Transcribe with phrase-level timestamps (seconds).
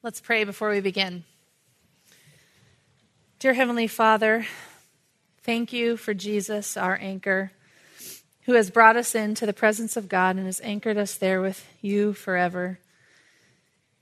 [0.00, 1.24] Let's pray before we begin.
[3.40, 4.46] Dear Heavenly Father,
[5.42, 7.50] thank you for Jesus, our anchor,
[8.42, 11.66] who has brought us into the presence of God and has anchored us there with
[11.80, 12.78] you forever.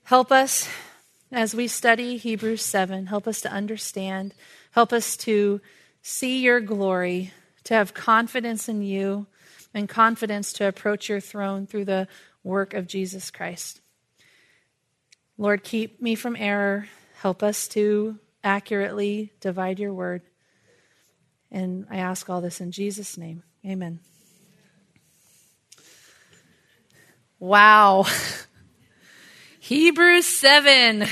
[0.05, 0.69] Help us
[1.33, 3.07] as we study Hebrews 7.
[3.07, 4.35] Help us to understand.
[4.73, 5.63] Help us to
[6.03, 7.33] see your glory,
[7.65, 9.29] to have confidence in you,
[9.73, 12.07] and confidence to approach your throne through the
[12.45, 13.81] work of Jesus Christ.
[15.39, 16.89] Lord, keep me from error.
[17.21, 20.23] Help us to accurately divide your word.
[21.51, 23.43] And I ask all this in Jesus' name.
[23.65, 24.01] Amen.
[27.39, 28.07] Wow.
[29.61, 31.07] Hebrews 7.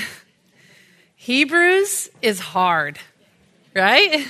[1.15, 2.97] Hebrews is hard,
[3.75, 4.27] right?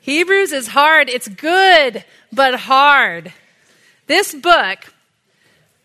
[0.00, 1.08] Hebrews is hard.
[1.08, 3.32] It's good, but hard.
[4.06, 4.92] This book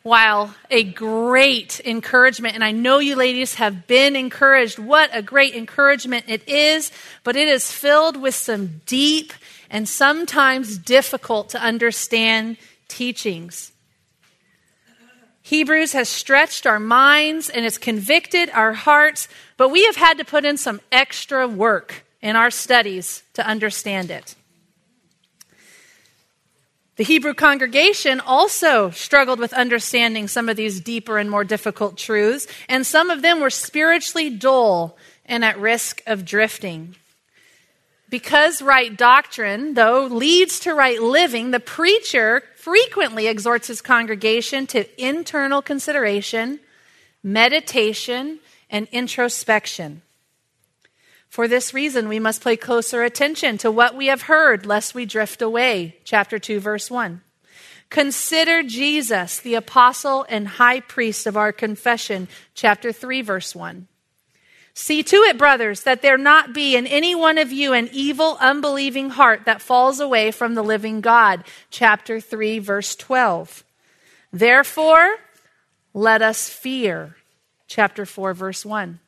[0.01, 4.79] while a great encouragement, and I know you ladies have been encouraged.
[4.79, 6.91] What a great encouragement it is,
[7.23, 9.33] but it is filled with some deep
[9.69, 13.71] and sometimes difficult to understand teachings.
[15.41, 20.25] Hebrews has stretched our minds and has convicted our hearts, but we have had to
[20.25, 24.35] put in some extra work in our studies to understand it.
[26.99, 32.45] The Hebrew congregation also struggled with understanding some of these deeper and more difficult truths,
[32.67, 36.97] and some of them were spiritually dull and at risk of drifting.
[38.09, 45.01] Because right doctrine, though, leads to right living, the preacher frequently exhorts his congregation to
[45.01, 46.59] internal consideration,
[47.23, 50.01] meditation, and introspection.
[51.29, 55.05] For this reason, we must pay closer attention to what we have heard, lest we
[55.05, 55.97] drift away.
[56.03, 57.21] Chapter 2, verse 1.
[57.89, 62.27] Consider Jesus, the apostle and high priest of our confession.
[62.55, 63.87] Chapter 3, verse 1.
[64.73, 68.37] See to it, brothers, that there not be in any one of you an evil,
[68.39, 71.43] unbelieving heart that falls away from the living God.
[71.69, 73.63] Chapter 3, verse 12.
[74.31, 75.15] Therefore,
[75.93, 77.15] let us fear.
[77.67, 78.99] Chapter 4, verse 1.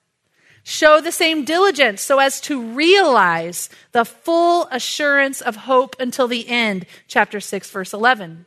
[0.64, 6.48] Show the same diligence so as to realize the full assurance of hope until the
[6.48, 6.86] end.
[7.08, 8.46] Chapter 6, verse 11.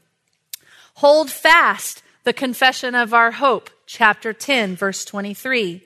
[0.96, 3.68] Hold fast the confession of our hope.
[3.86, 5.82] Chapter 10, verse 23.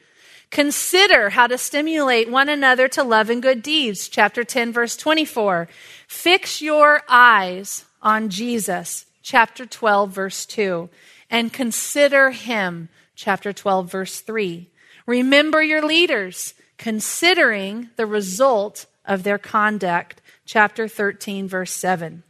[0.50, 4.08] Consider how to stimulate one another to love and good deeds.
[4.08, 5.68] Chapter 10, verse 24.
[6.06, 9.06] Fix your eyes on Jesus.
[9.22, 10.88] Chapter 12, verse 2.
[11.30, 12.88] And consider him.
[13.14, 14.70] Chapter 12, verse 3
[15.08, 20.20] Remember your leaders, considering the result of their conduct.
[20.44, 22.24] Chapter 13, verse 7.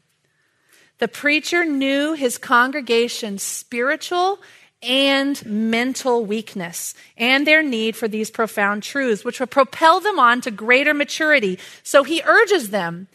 [0.99, 4.39] The preacher knew his congregation's spiritual
[4.81, 10.41] and mental weakness and their need for these profound truths, which will propel them on
[10.43, 11.59] to greater maturity.
[11.83, 13.09] So he urges them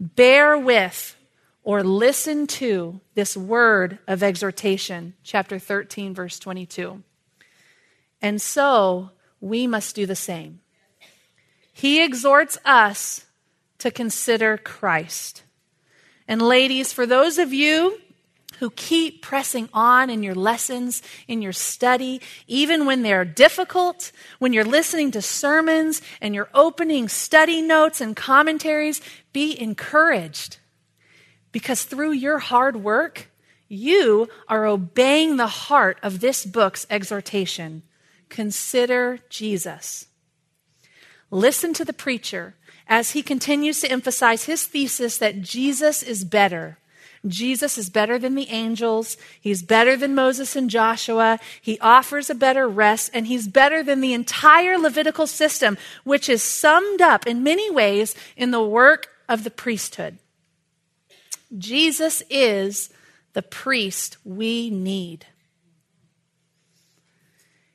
[0.00, 1.14] bear with
[1.62, 7.02] or listen to this word of exhortation, chapter 13, verse 22.
[8.22, 9.10] And so
[9.40, 10.60] we must do the same.
[11.72, 13.24] He exhorts us
[13.78, 15.42] to consider Christ.
[16.28, 17.98] And ladies, for those of you
[18.58, 24.52] who keep pressing on in your lessons, in your study, even when they're difficult, when
[24.52, 29.00] you're listening to sermons and you're opening study notes and commentaries,
[29.32, 30.58] be encouraged.
[31.52, 33.30] Because through your hard work,
[33.66, 37.82] you are obeying the heart of this book's exhortation
[38.30, 40.06] Consider Jesus.
[41.30, 42.54] Listen to the preacher
[42.88, 46.78] as he continues to emphasize his thesis that Jesus is better.
[47.26, 49.16] Jesus is better than the angels.
[49.40, 51.38] He's better than Moses and Joshua.
[51.60, 56.42] He offers a better rest, and he's better than the entire Levitical system, which is
[56.42, 60.18] summed up in many ways in the work of the priesthood.
[61.56, 62.90] Jesus is
[63.34, 65.26] the priest we need.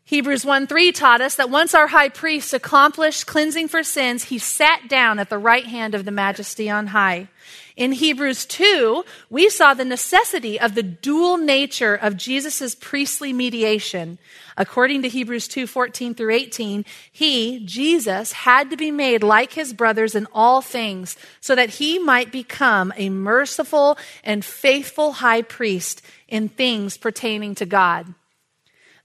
[0.07, 4.37] Hebrews 1 3 taught us that once our high priest accomplished cleansing for sins, he
[4.37, 7.27] sat down at the right hand of the majesty on high.
[7.75, 14.19] In Hebrews 2, we saw the necessity of the dual nature of Jesus' priestly mediation.
[14.55, 19.73] According to Hebrews 2 14 through 18, he, Jesus, had to be made like his
[19.73, 26.03] brothers in all things so that he might become a merciful and faithful high priest
[26.27, 28.13] in things pertaining to God.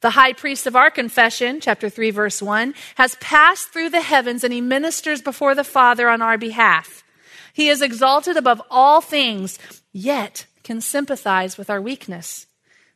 [0.01, 4.43] The high priest of our confession, chapter 3, verse 1, has passed through the heavens
[4.43, 7.05] and he ministers before the Father on our behalf.
[7.53, 9.59] He is exalted above all things,
[9.93, 12.47] yet can sympathize with our weakness.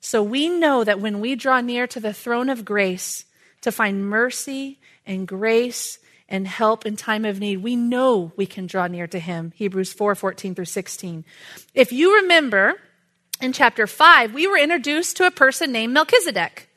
[0.00, 3.24] So we know that when we draw near to the throne of grace
[3.62, 5.98] to find mercy and grace
[6.28, 7.58] and help in time of need.
[7.58, 9.52] We know we can draw near to him.
[9.56, 11.24] Hebrews 4 14 through 16.
[11.74, 12.74] If you remember,
[13.40, 16.68] in chapter 5, we were introduced to a person named Melchizedek.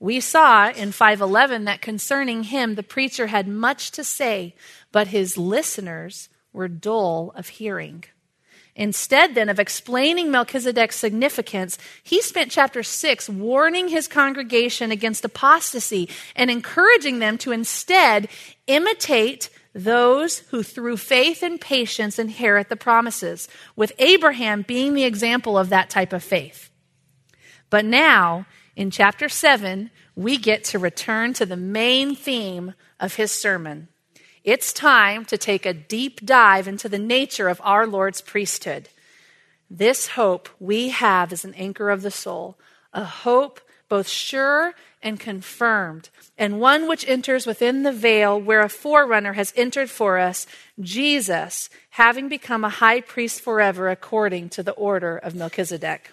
[0.00, 4.54] We saw in 511 that concerning him, the preacher had much to say,
[4.92, 8.04] but his listeners were dull of hearing.
[8.74, 16.08] Instead, then, of explaining Melchizedek's significance, he spent chapter 6 warning his congregation against apostasy
[16.34, 18.28] and encouraging them to instead
[18.66, 25.58] imitate those who through faith and patience inherit the promises, with Abraham being the example
[25.58, 26.70] of that type of faith.
[27.68, 33.32] But now, in chapter 7, we get to return to the main theme of his
[33.32, 33.88] sermon
[34.42, 38.88] it's time to take a deep dive into the nature of our Lord's priesthood.
[39.68, 42.58] This hope we have is an anchor of the soul,
[42.92, 46.08] a hope both sure and confirmed,
[46.38, 50.46] and one which enters within the veil where a forerunner has entered for us,
[50.80, 56.12] Jesus, having become a high priest forever according to the order of Melchizedek.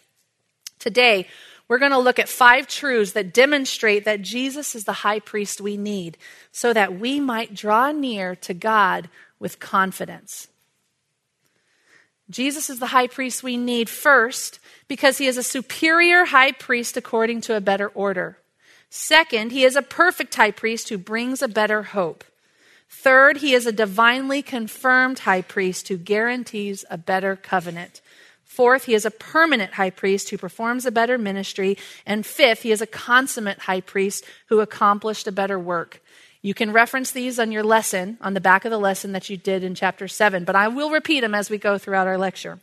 [0.79, 1.27] Today,
[1.67, 5.59] we're going to look at five truths that demonstrate that Jesus is the high priest
[5.59, 6.17] we need
[6.51, 9.09] so that we might draw near to God
[9.39, 10.47] with confidence.
[12.29, 16.97] Jesus is the high priest we need first because he is a superior high priest
[16.97, 18.37] according to a better order.
[18.89, 22.23] Second, he is a perfect high priest who brings a better hope.
[22.89, 28.01] Third, he is a divinely confirmed high priest who guarantees a better covenant.
[28.57, 31.77] Fourth, he is a permanent high priest who performs a better ministry.
[32.07, 36.01] And fifth, he is a consummate high priest who accomplished a better work.
[36.41, 39.37] You can reference these on your lesson, on the back of the lesson that you
[39.37, 42.59] did in chapter 7, but I will repeat them as we go throughout our lecture.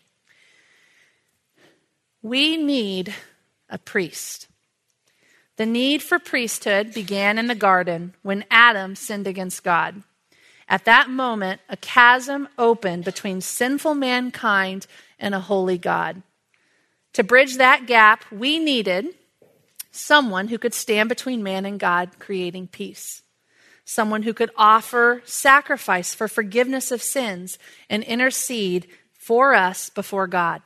[2.23, 3.15] We need
[3.71, 4.49] a priest.
[5.59, 10.03] The need for priesthood began in the garden when Adam sinned against God.
[10.69, 14.89] At that moment, a chasm opened between sinful mankind
[15.25, 16.23] and a holy God.
[17.15, 19.07] To bridge that gap, we needed
[19.91, 23.23] someone who could stand between man and God, creating peace.
[23.87, 30.61] Someone who could offer sacrifice for forgiveness of sins and intercede for us before God.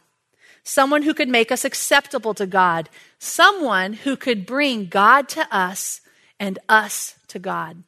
[0.65, 2.89] Someone who could make us acceptable to God.
[3.21, 6.01] Someone who could bring God to us
[6.41, 7.85] and us to God.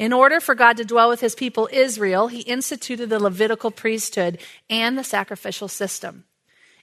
[0.00, 4.38] In order for God to dwell with his people Israel, he instituted the Levitical priesthood
[4.70, 6.24] and the sacrificial system.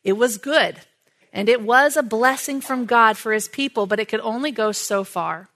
[0.04, 0.82] It was good,
[1.34, 4.72] and it was a blessing from God for his people, but it could only go
[4.72, 5.50] so far.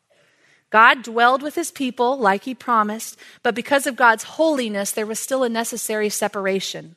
[0.72, 5.19] God dwelled with his people like he promised, but because of God's holiness, there was
[5.19, 6.96] still a necessary separation.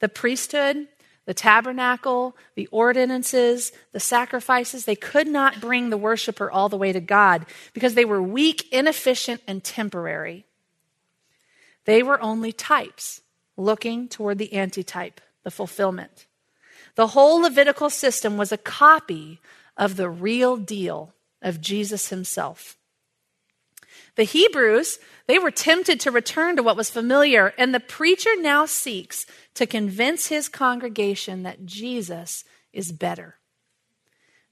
[0.00, 0.88] The priesthood
[1.26, 6.92] the tabernacle, the ordinances, the sacrifices, they could not bring the worshiper all the way
[6.92, 10.46] to God because they were weak, inefficient, and temporary.
[11.84, 13.20] They were only types
[13.56, 16.26] looking toward the antitype, the fulfillment.
[16.94, 19.40] The whole Levitical system was a copy
[19.76, 22.76] of the real deal of Jesus himself.
[24.20, 28.66] The Hebrews, they were tempted to return to what was familiar, and the preacher now
[28.66, 29.24] seeks
[29.54, 33.36] to convince his congregation that Jesus is better.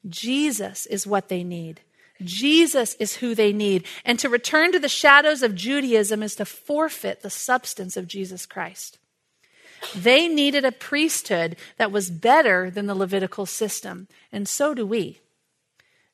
[0.09, 1.83] Jesus is what they need.
[2.23, 3.85] Jesus is who they need.
[4.07, 8.47] And to return to the shadows of Judaism is to forfeit the substance of Jesus
[8.47, 8.97] Christ.
[9.95, 15.21] They needed a priesthood that was better than the Levitical system, and so do we.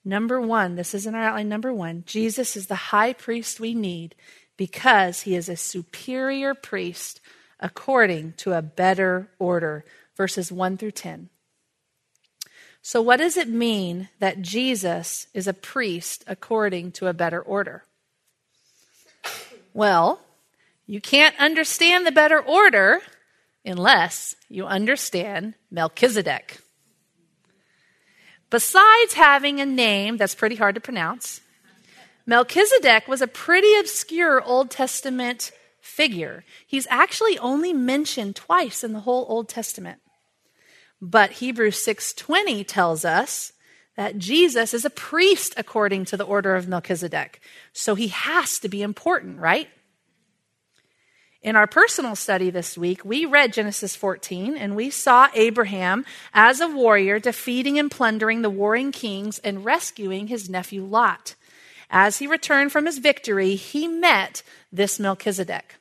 [0.04, 3.74] Number one, this is in our outline number one Jesus is the high priest we
[3.74, 4.14] need
[4.56, 7.20] because he is a superior priest
[7.58, 9.84] according to a better order.
[10.16, 11.28] Verses 1 through 10.
[12.82, 17.84] So, what does it mean that Jesus is a priest according to a better order?
[19.72, 20.20] Well,
[20.86, 23.00] you can't understand the better order
[23.64, 26.58] unless you understand Melchizedek.
[28.54, 31.40] Besides having a name that's pretty hard to pronounce,
[32.24, 36.44] Melchizedek was a pretty obscure Old Testament figure.
[36.64, 39.98] He's actually only mentioned twice in the whole Old Testament.
[41.02, 43.52] But Hebrews 6:20 tells us
[43.96, 47.40] that Jesus is a priest according to the order of Melchizedek.
[47.72, 49.68] So he has to be important, right?
[51.44, 56.62] In our personal study this week, we read Genesis 14 and we saw Abraham as
[56.62, 61.34] a warrior defeating and plundering the warring kings and rescuing his nephew Lot.
[61.90, 65.74] As he returned from his victory, he met this Melchizedek.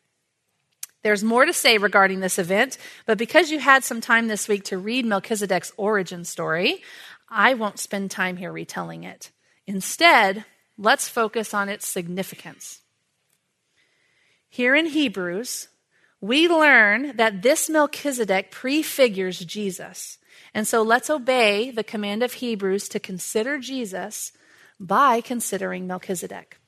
[1.02, 4.66] There's more to say regarding this event, but because you had some time this week
[4.66, 6.84] to read Melchizedek's origin story,
[7.30, 9.32] I won't spend time here retelling it.
[9.66, 10.44] Instead,
[10.78, 12.83] let's focus on its significance.
[14.54, 15.70] Here in Hebrews,
[16.22, 20.20] we learn that this Melchizedek prefigures Jesus.
[20.54, 24.32] And so let's obey the command of Hebrews to consider Jesus
[24.80, 26.60] by considering Melchizedek.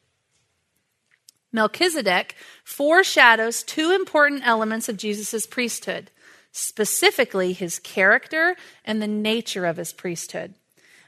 [1.52, 6.10] Melchizedek foreshadows two important elements of Jesus' priesthood,
[6.52, 10.56] specifically his character and the nature of his priesthood.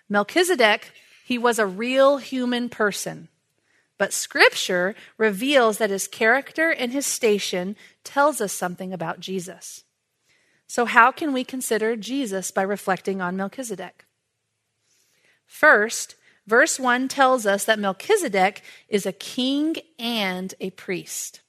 [0.08, 0.92] Melchizedek,
[1.26, 3.30] he was a real human person.
[3.98, 9.84] But scripture reveals that his character and his station tells us something about Jesus.
[10.68, 14.06] So how can we consider Jesus by reflecting on Melchizedek?
[15.46, 21.42] First, verse 1 tells us that Melchizedek is a king and a priest.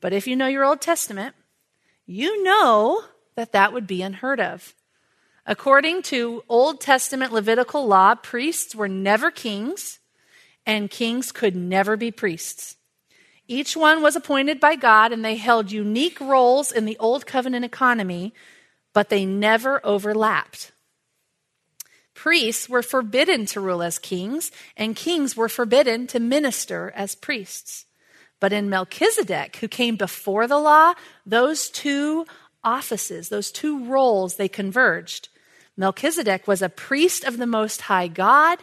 [0.00, 1.34] But if you know your Old Testament,
[2.06, 3.04] you know
[3.36, 4.74] that that would be unheard of.
[5.46, 9.99] According to Old Testament Levitical law, priests were never kings,
[10.70, 12.76] and kings could never be priests.
[13.48, 17.64] Each one was appointed by God, and they held unique roles in the Old Covenant
[17.64, 18.32] economy,
[18.92, 20.70] but they never overlapped.
[22.14, 27.86] Priests were forbidden to rule as kings, and kings were forbidden to minister as priests.
[28.38, 30.94] But in Melchizedek, who came before the law,
[31.26, 32.26] those two
[32.62, 35.30] offices, those two roles, they converged.
[35.76, 38.58] Melchizedek was a priest of the Most High God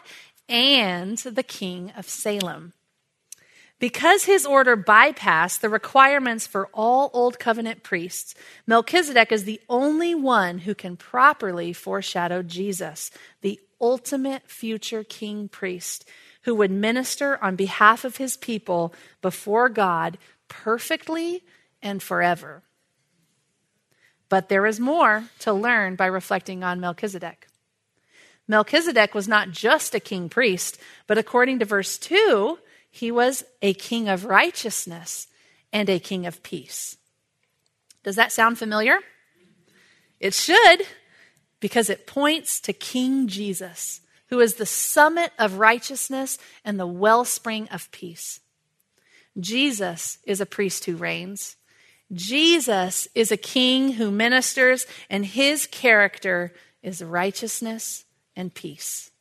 [0.50, 2.74] and the king of Salem.
[3.80, 8.34] Because his order bypassed the requirements for all Old Covenant priests,
[8.66, 13.12] Melchizedek is the only one who can properly foreshadow Jesus,
[13.42, 16.10] the ultimate future king priest,
[16.42, 21.44] who would minister on behalf of his people before God perfectly
[21.82, 22.64] and forever.
[24.28, 27.47] But there is more to learn by reflecting on Melchizedek.
[28.48, 32.58] Melchizedek was not just a king priest, but according to verse 2,
[32.90, 35.28] he was a king of righteousness
[35.74, 36.98] and a king of peace.
[38.04, 39.00] Does that sound familiar?
[40.20, 40.84] It should,
[41.60, 47.68] because it points to King Jesus, who is the summit of righteousness and the wellspring
[47.70, 48.40] of peace.
[49.40, 51.56] Jesus is a priest who reigns.
[52.14, 58.06] Jesus is a king who ministers, and his character is righteousness
[58.38, 59.12] and peace.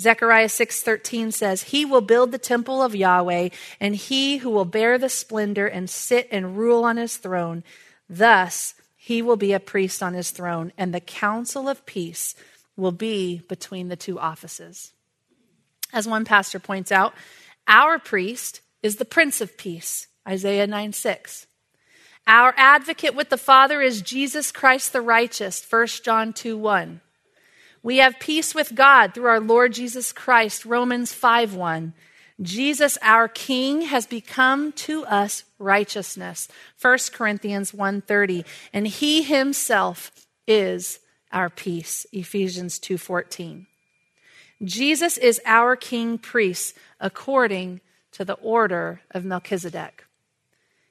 [0.00, 4.98] Zechariah 6:13 says, "He will build the temple of Yahweh, and he who will bear
[4.98, 7.62] the splendor and sit and rule on his throne,
[8.08, 12.34] thus he will be a priest on his throne, and the council of peace
[12.74, 14.92] will be between the two offices."
[15.92, 17.14] As one pastor points out,
[17.68, 21.46] our priest is the prince of peace, Isaiah 9 6.
[22.26, 27.00] Our advocate with the Father is Jesus Christ the righteous, 1 John 2 1.
[27.82, 31.94] We have peace with God through our Lord Jesus Christ, Romans 5 1.
[32.40, 36.48] Jesus, our King, has become to us righteousness,
[36.80, 40.10] 1 Corinthians 1:30, and he himself
[40.46, 41.00] is
[41.32, 43.66] our peace, Ephesians 2:14.
[44.62, 47.80] Jesus is our king priest according
[48.12, 50.04] to the order of Melchizedek.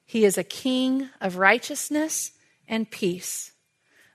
[0.06, 2.32] He is a king of righteousness
[2.68, 3.52] and peace.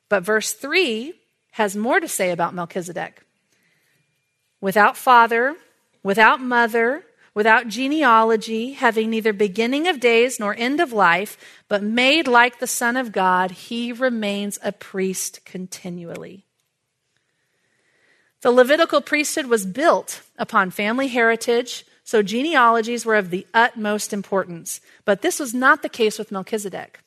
[0.09, 1.15] But verse 3
[1.57, 3.23] has more to say about Melchizedek.
[4.61, 5.57] Without father,
[6.03, 12.29] without mother, without genealogy, having neither beginning of days nor end of life, but made
[12.29, 16.45] like the Son of God, he remains a priest continually.
[18.43, 24.83] The Levitical priesthood was built upon family heritage, so genealogies were of the utmost importance.
[25.07, 27.01] But this was not the case with Melchizedek.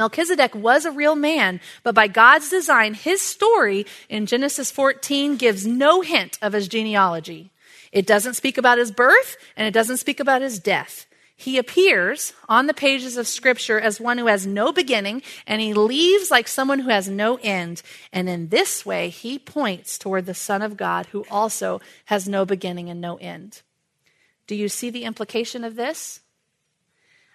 [0.00, 5.66] Melchizedek was a real man, but by God's design, his story in Genesis 14 gives
[5.66, 7.50] no hint of his genealogy.
[7.92, 11.04] It doesn't speak about his birth, and it doesn't speak about his death.
[11.36, 15.74] He appears on the pages of Scripture as one who has no beginning, and he
[15.74, 17.82] leaves like someone who has no end.
[18.10, 22.46] And in this way, he points toward the Son of God, who also has no
[22.46, 23.60] beginning and no end.
[24.46, 26.20] Do you see the implication of this?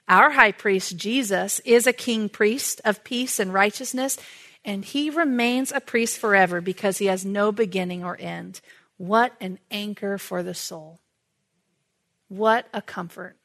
[0.08, 4.18] Our high priest, Jesus, is a king priest of peace and righteousness,
[4.64, 8.62] and he remains a priest forever because he has no beginning or end.
[8.98, 11.00] What an anchor for the soul!
[12.28, 13.36] What a comfort.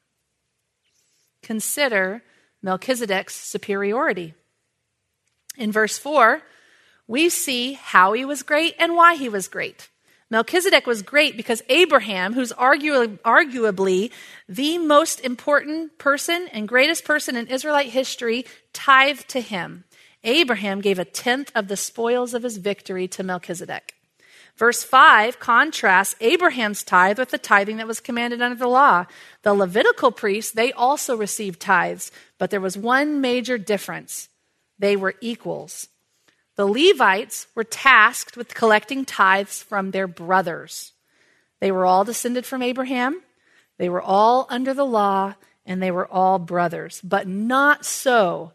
[1.43, 2.23] Consider
[2.63, 4.35] Melchizedek's superiority.
[5.57, 6.43] In verse 4,
[7.07, 9.89] we see how he was great and why he was great.
[10.31, 14.13] Melchizedek was great because Abraham, who's arguably,
[14.49, 19.85] the most important person and greatest person in Israelite history, tithed to him.
[20.23, 23.95] Abraham gave a tenth of the spoils of his victory to Melchizedek.
[24.57, 29.07] Verse 5 contrasts Abraham's tithe with the tithing that was commanded under the law.
[29.43, 34.29] The Levitical priests, they also received tithes, but there was one major difference
[34.79, 35.89] they were equals.
[36.61, 40.93] The Levites were tasked with collecting tithes from their brothers.
[41.59, 43.23] They were all descended from Abraham,
[43.79, 47.01] they were all under the law, and they were all brothers.
[47.03, 48.53] But not so,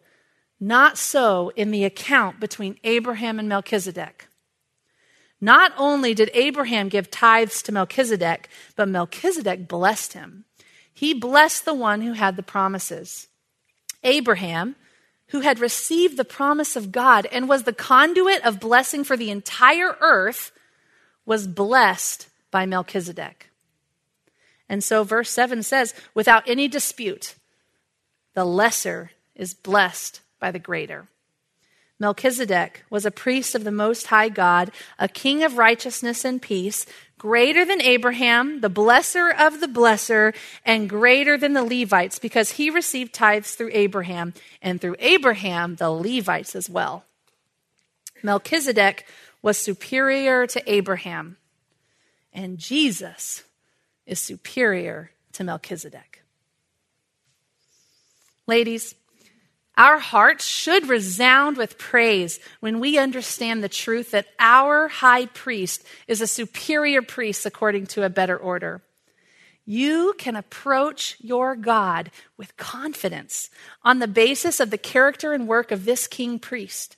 [0.60, 4.28] not so in the account between Abraham and Melchizedek.
[5.42, 10.46] Not only did Abraham give tithes to Melchizedek, but Melchizedek blessed him.
[10.94, 13.30] He blessed the one who had the promises.
[14.04, 14.76] Abraham,
[15.36, 19.30] who had received the promise of God and was the conduit of blessing for the
[19.30, 20.54] entire earth,
[21.26, 23.50] was blessed by Melchizedek.
[24.70, 27.36] And so, verse 7 says, without any dispute,
[28.34, 31.10] the lesser is blessed by the greater.
[32.00, 36.86] Melchizedek was a priest of the Most High God, a king of righteousness and peace,
[37.18, 40.36] greater than Abraham, the blesser of the blesser,
[40.66, 45.90] and greater than the Levites, because he received tithes through Abraham, and through Abraham, the
[45.90, 47.06] Levites as well.
[48.22, 49.08] Melchizedek
[49.42, 51.38] was superior to Abraham,
[52.34, 53.44] and Jesus
[54.06, 56.24] is superior to Melchizedek.
[58.48, 58.96] Ladies,
[59.78, 65.84] our hearts should resound with praise when we understand the truth that our high priest
[66.08, 68.82] is a superior priest according to a better order.
[69.66, 73.50] You can approach your God with confidence
[73.84, 76.96] on the basis of the character and work of this king priest.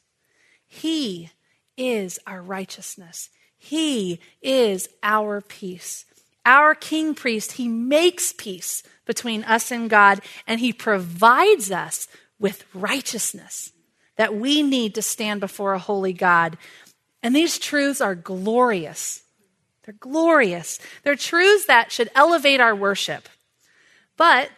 [0.68, 1.32] He
[1.78, 3.30] is our righteousness.
[3.58, 6.06] He is our peace.
[6.46, 12.08] Our king priest, he makes peace between us and God, and he provides us
[12.40, 13.72] with righteousness
[14.16, 16.58] that we need to stand before a holy God.
[17.24, 19.24] And these truths are glorious.
[19.84, 20.80] They're glorious.
[21.04, 23.30] They're truths that should elevate our worship.
[24.18, 24.50] But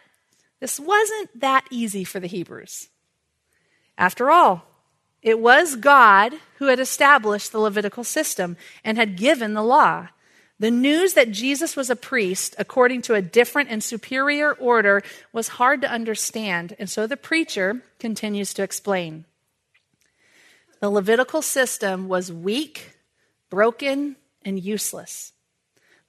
[0.60, 2.88] this wasn't that easy for the Hebrews.
[3.96, 4.64] After all,
[5.22, 10.08] it was God who had established the Levitical system and had given the law.
[10.60, 15.48] The news that Jesus was a priest according to a different and superior order was
[15.48, 19.24] hard to understand, and so the preacher continues to explain.
[20.80, 22.94] The Levitical system was weak,
[23.48, 25.32] broken, and useless.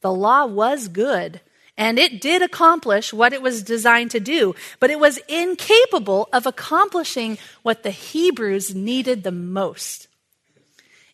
[0.01, 1.39] The law was good,
[1.77, 6.45] and it did accomplish what it was designed to do, but it was incapable of
[6.45, 10.09] accomplishing what the Hebrews needed the most.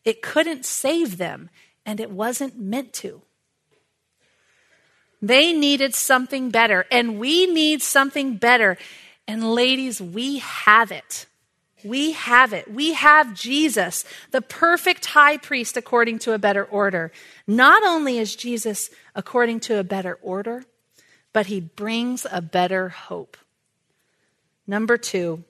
[0.04, 1.52] It couldn't save them,
[1.86, 3.22] and it wasn't meant to.
[5.22, 8.78] They needed something better, and we need something better.
[9.28, 11.26] And ladies, we have it.
[11.84, 12.72] We have it.
[12.72, 17.12] We have Jesus, the perfect high priest according to a better order.
[17.46, 20.64] Not only is Jesus according to a better order,
[21.34, 23.38] but he brings a better hope.
[24.66, 25.44] Number two,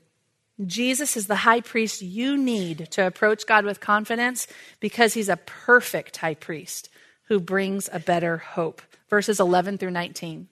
[0.66, 4.48] Jesus is the high priest you need to approach God with confidence
[4.80, 6.90] because he's a perfect high priest
[7.26, 10.48] who brings a better hope verses 11 through 19.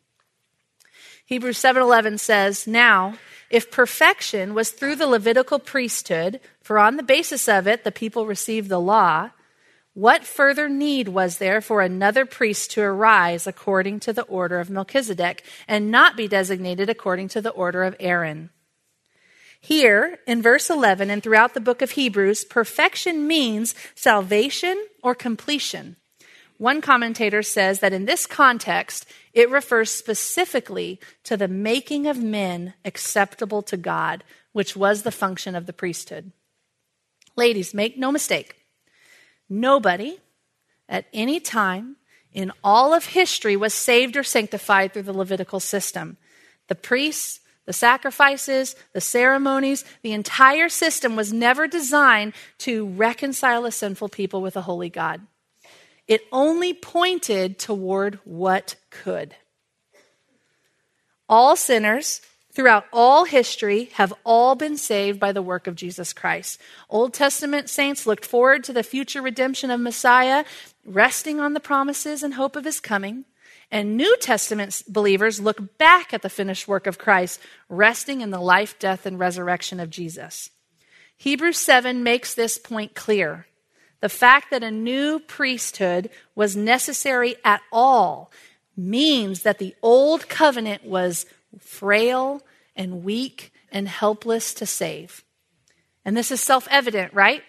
[1.25, 3.17] Hebrews 7:11 says, "Now,
[3.49, 8.27] if perfection was through the Levitical priesthood, for on the basis of it the people
[8.27, 9.31] received the law,
[9.93, 14.69] what further need was there for another priest to arise according to the order of
[14.69, 18.51] Melchizedek and not be designated according to the order of Aaron?"
[19.59, 25.95] Here, in verse 11 and throughout the book of Hebrews, perfection means salvation or completion.
[26.57, 32.73] One commentator says that in this context, it refers specifically to the making of men
[32.85, 36.31] acceptable to God, which was the function of the priesthood.
[37.35, 38.55] Ladies, make no mistake.
[39.49, 40.19] Nobody
[40.87, 41.97] at any time
[42.31, 46.17] in all of history was saved or sanctified through the Levitical system.
[46.67, 53.71] The priests, the sacrifices, the ceremonies, the entire system was never designed to reconcile a
[53.71, 55.21] sinful people with a holy God.
[56.07, 59.35] It only pointed toward what could.
[61.27, 62.21] All sinners
[62.53, 66.61] throughout all history have all been saved by the work of Jesus Christ.
[66.89, 70.45] Old Testament saints looked forward to the future redemption of Messiah,
[70.85, 73.25] resting on the promises and hope of his coming.
[73.71, 78.39] And New Testament believers look back at the finished work of Christ, resting in the
[78.39, 80.51] life, death, and resurrection of Jesus.
[81.17, 83.47] Hebrews 7 makes this point clear.
[84.01, 88.31] The fact that a new priesthood was necessary at all
[88.77, 91.25] means that the old covenant was
[91.59, 92.41] frail
[92.75, 95.23] and weak and helpless to save.
[96.03, 97.41] And this is self evident, right?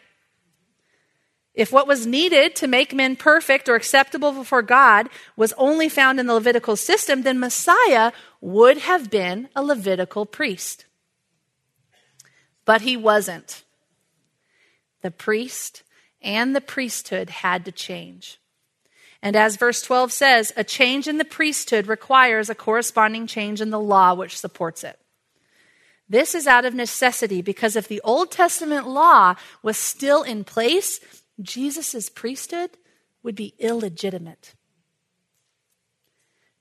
[1.57, 6.21] If what was needed to make men perfect or acceptable before God was only found
[6.21, 10.85] in the Levitical system, then Messiah would have been a Levitical priest.
[12.67, 13.65] But he wasn't.
[15.01, 15.83] The priest
[16.23, 18.39] and the priesthood had to change.
[19.23, 23.71] And as verse 12 says, a change in the priesthood requires a corresponding change in
[23.71, 24.99] the law which supports it.
[26.09, 31.01] This is out of necessity because if the Old Testament law was still in place,
[31.41, 32.71] Jesus' priesthood
[33.23, 34.55] would be illegitimate.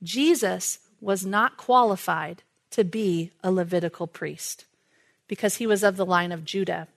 [0.01, 4.65] Jesus was not qualified to be a Levitical priest
[5.27, 6.87] because he was of the line of Judah.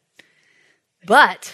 [1.06, 1.52] But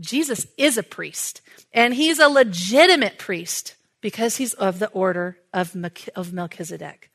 [0.00, 1.40] Jesus is a priest,
[1.72, 7.10] and he's a legitimate priest because he's of the order of Melchizedek.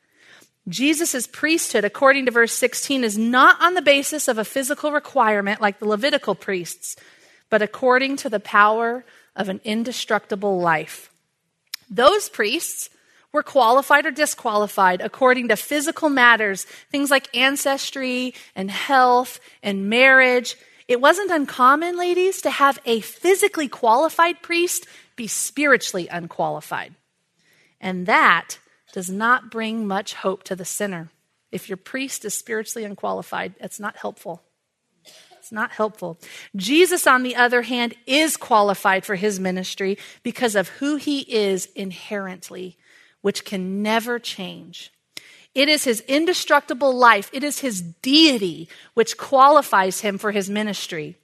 [0.68, 5.60] Jesus' priesthood, according to verse 16, is not on the basis of a physical requirement
[5.60, 6.96] like the Levitical priests,
[7.50, 9.04] but according to the power
[9.36, 11.10] of an indestructible life.
[11.90, 12.88] Those priests
[13.32, 20.56] were qualified or disqualified according to physical matters, things like ancestry and health and marriage.
[20.86, 26.94] It wasn't uncommon, ladies, to have a physically qualified priest be spiritually unqualified.
[27.80, 28.58] And that
[28.92, 31.10] does not bring much hope to the sinner.
[31.50, 34.42] If your priest is spiritually unqualified, it's not helpful.
[35.38, 36.18] It's not helpful.
[36.56, 41.66] Jesus, on the other hand, is qualified for his ministry because of who he is
[41.74, 42.78] inherently,
[43.20, 44.90] which can never change.
[45.54, 51.16] It is his indestructible life, it is his deity which qualifies him for his ministry.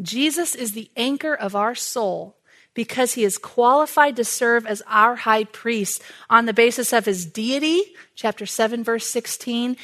[0.00, 2.36] Jesus is the anchor of our soul
[2.74, 7.24] because he is qualified to serve as our high priest on the basis of his
[7.24, 7.82] deity,
[8.14, 9.76] chapter 7, verse 16,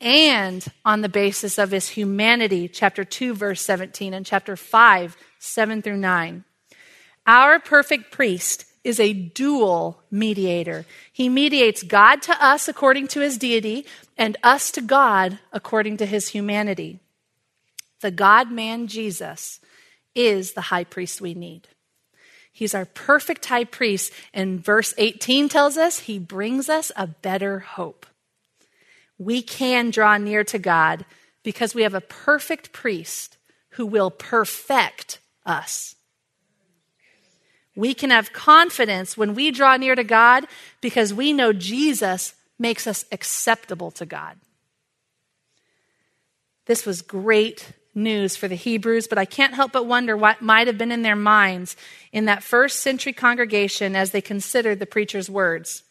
[0.00, 5.82] and on the basis of his humanity, chapter 2, verse 17, and chapter 5, 7
[5.82, 6.44] through 9.
[7.26, 10.86] Our perfect priest is a dual mediator.
[11.12, 16.06] He mediates God to us according to his deity and us to God according to
[16.06, 17.00] his humanity.
[18.00, 19.60] The God man Jesus
[20.14, 21.68] is the high priest we need.
[22.52, 24.12] He's our perfect high priest.
[24.34, 28.06] And verse 18 tells us he brings us a better hope.
[29.18, 31.04] We can draw near to God
[31.42, 33.36] because we have a perfect priest
[33.70, 35.94] who will perfect us.
[37.76, 40.46] We can have confidence when we draw near to God
[40.80, 44.36] because we know Jesus makes us acceptable to God.
[46.66, 50.66] This was great news for the Hebrews, but I can't help but wonder what might
[50.66, 51.76] have been in their minds
[52.12, 55.82] in that first century congregation as they considered the preacher's words.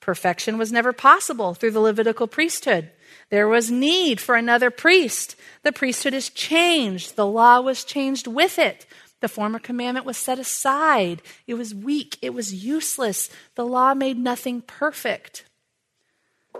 [0.00, 2.90] Perfection was never possible through the Levitical priesthood.
[3.30, 5.34] There was need for another priest.
[5.62, 7.16] The priesthood is changed.
[7.16, 8.86] The law was changed with it.
[9.24, 11.22] The former commandment was set aside.
[11.46, 12.18] It was weak.
[12.20, 13.30] It was useless.
[13.54, 15.46] The law made nothing perfect.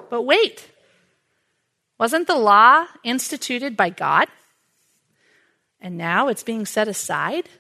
[0.09, 0.71] But wait,
[1.99, 4.29] wasn't the law instituted by God?
[5.79, 7.51] And now it's being set aside?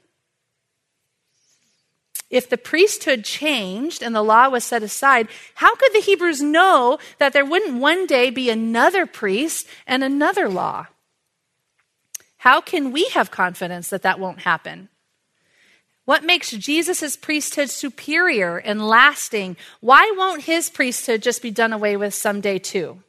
[2.30, 6.98] If the priesthood changed and the law was set aside, how could the Hebrews know
[7.18, 10.86] that there wouldn't one day be another priest and another law?
[12.38, 14.88] How can we have confidence that that won't happen?
[16.04, 19.56] What makes Jesus' priesthood superior and lasting?
[19.80, 23.02] Why won't his priesthood just be done away with someday too?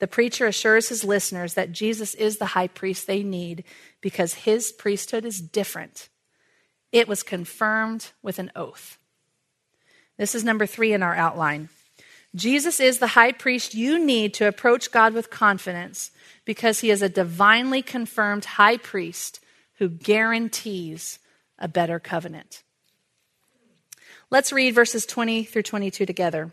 [0.00, 3.62] The preacher assures his listeners that Jesus is the high priest they need
[4.00, 6.08] because his priesthood is different.
[6.90, 8.98] It was confirmed with an oath.
[10.18, 11.68] This is number three in our outline.
[12.34, 16.10] Jesus is the high priest you need to approach God with confidence
[16.44, 19.38] because he is a divinely confirmed high priest
[19.82, 21.18] who guarantees
[21.58, 22.62] a better covenant.
[24.30, 26.52] Let's read verses 20 through 22 together.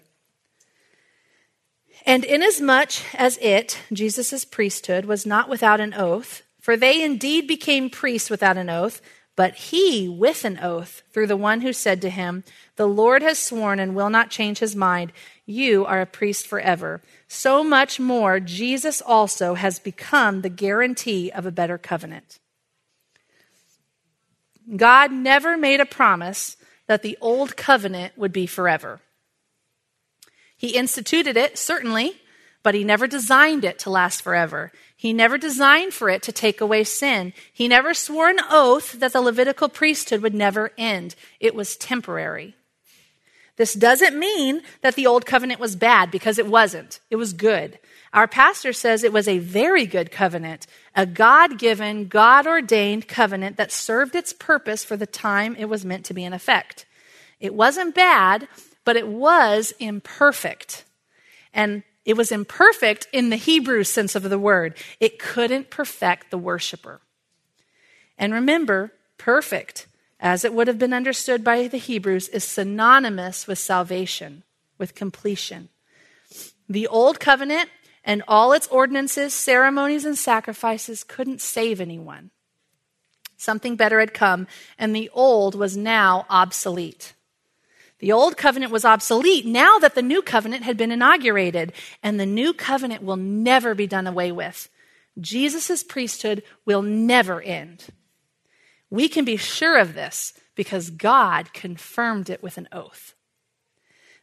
[2.07, 7.91] And inasmuch as it, Jesus' priesthood, was not without an oath, for they indeed became
[7.91, 8.99] priests without an oath,
[9.35, 12.43] but he with an oath, through the one who said to him,
[12.77, 15.13] The Lord has sworn and will not change his mind,
[15.45, 17.03] you are a priest forever.
[17.27, 22.39] So much more, Jesus also has become the guarantee of a better covenant.
[24.75, 28.99] God never made a promise that the old covenant would be forever.
[30.57, 32.21] He instituted it, certainly,
[32.63, 34.71] but he never designed it to last forever.
[34.95, 37.31] He never designed for it to take away sin.
[37.53, 41.15] He never swore an oath that the Levitical priesthood would never end.
[41.39, 42.55] It was temporary.
[43.55, 46.99] This doesn't mean that the old covenant was bad because it wasn't.
[47.09, 47.79] It was good.
[48.13, 53.57] Our pastor says it was a very good covenant, a God given, God ordained covenant
[53.57, 56.85] that served its purpose for the time it was meant to be in effect.
[57.39, 58.47] It wasn't bad,
[58.83, 60.85] but it was imperfect.
[61.53, 64.75] And it was imperfect in the Hebrew sense of the word.
[64.99, 67.01] It couldn't perfect the worshiper.
[68.17, 69.85] And remember, perfect,
[70.19, 74.43] as it would have been understood by the Hebrews, is synonymous with salvation,
[74.79, 75.69] with completion.
[76.67, 77.69] The Old Covenant
[78.09, 82.31] and all its ordinances, ceremonies, and sacrifices couldn't save anyone.
[83.37, 84.47] Something better had come,
[84.79, 87.13] and the old was now obsolete.
[87.99, 92.25] The old covenant was obsolete now that the new covenant had been inaugurated, and the
[92.25, 94.69] new covenant will never be done away with.
[95.19, 97.89] Jesus' priesthood will never end.
[98.89, 103.13] We can be sure of this because God confirmed it with an oath.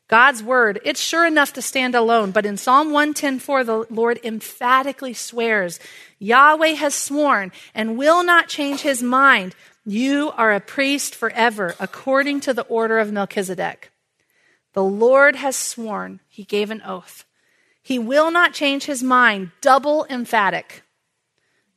[0.09, 5.13] God's word, it's sure enough to stand alone, but in Psalm 110:4 the Lord emphatically
[5.13, 5.81] swears,
[6.19, 9.57] Yahweh has sworn and will not change his mind.
[9.85, 13.91] You are a priest forever, according to the order of Melchizedek.
[14.75, 17.25] The Lord has sworn, he gave an oath.
[17.83, 20.83] He will not change his mind, double emphatic.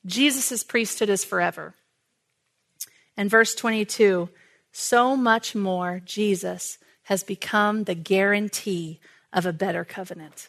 [0.06, 1.76] Jesus' priesthood is forever.
[3.16, 4.30] And verse 22
[4.72, 6.78] so much more Jesus
[7.10, 9.00] has become the guarantee
[9.34, 10.48] of a better covenant.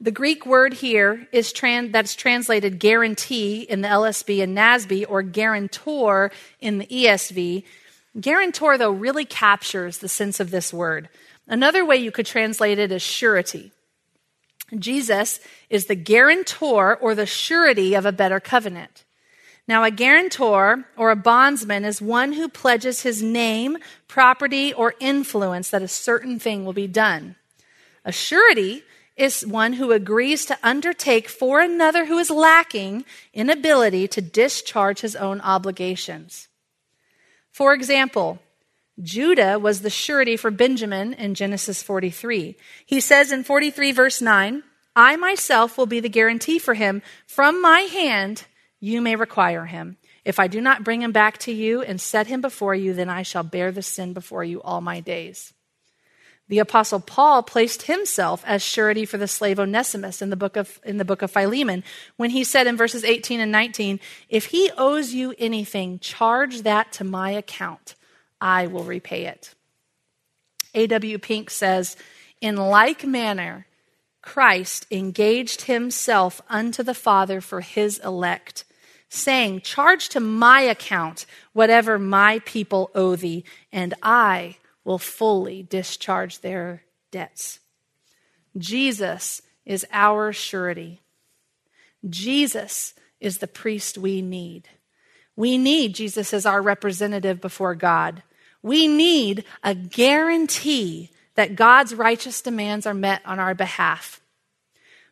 [0.00, 5.22] The Greek word here is trans, that's translated guarantee in the LSB and NASB or
[5.22, 7.62] guarantor in the ESV.
[8.20, 11.08] Guarantor, though, really captures the sense of this word.
[11.46, 13.70] Another way you could translate it is surety.
[14.76, 15.38] Jesus
[15.70, 19.04] is the guarantor or the surety of a better covenant.
[19.68, 25.70] Now, a guarantor or a bondsman is one who pledges his name, property, or influence
[25.70, 27.34] that a certain thing will be done.
[28.04, 28.84] A surety
[29.16, 35.00] is one who agrees to undertake for another who is lacking in ability to discharge
[35.00, 36.48] his own obligations.
[37.50, 38.38] For example,
[39.02, 42.56] Judah was the surety for Benjamin in Genesis 43.
[42.84, 44.62] He says in 43, verse 9,
[44.94, 47.02] I myself will be the guarantee for him.
[47.26, 48.44] From my hand,
[48.86, 49.96] you may require him.
[50.24, 53.08] If I do not bring him back to you and set him before you, then
[53.08, 55.52] I shall bear the sin before you all my days.
[56.48, 60.78] The apostle Paul placed himself as surety for the slave Onesimus in the book of,
[60.84, 61.82] in the book of Philemon
[62.16, 66.92] when he said in verses 18 and 19, if he owes you anything, charge that
[66.92, 67.96] to my account.
[68.40, 69.52] I will repay it.
[70.74, 71.18] A.W.
[71.18, 71.96] Pink says,
[72.40, 73.66] in like manner,
[74.22, 78.64] Christ engaged himself unto the Father for his elect
[79.08, 86.40] saying, Charge to my account whatever my people owe thee, and I will fully discharge
[86.40, 87.60] their debts.
[88.56, 91.00] Jesus is our surety.
[92.08, 94.68] Jesus is the priest we need.
[95.34, 98.22] We need Jesus as our representative before God.
[98.62, 104.20] We need a guarantee that God's righteous demands are met on our behalf.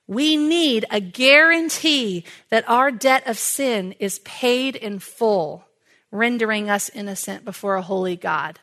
[0.06, 5.64] We need a guarantee that our debt of sin is paid in full,
[6.10, 8.60] rendering us innocent before a holy God.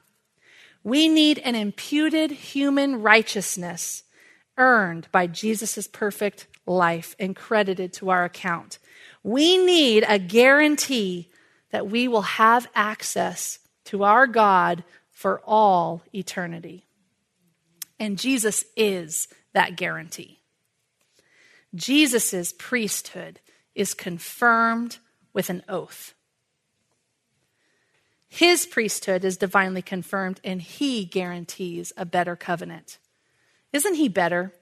[0.84, 4.04] We need an imputed human righteousness
[4.58, 8.78] earned by Jesus' perfect life and credited to our account.
[9.24, 11.30] We need a guarantee
[11.72, 16.86] that we will have access to our God for all eternity.
[18.00, 20.41] And Jesus is that guarantee.
[21.74, 23.40] Jesus' priesthood
[23.76, 24.98] is confirmed
[25.34, 26.14] with an oath.
[28.28, 32.98] His priesthood is divinely confirmed, and he guarantees a better covenant.
[33.74, 34.54] Isn't he better?